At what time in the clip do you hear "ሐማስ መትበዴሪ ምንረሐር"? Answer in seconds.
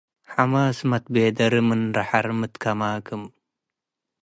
0.33-2.27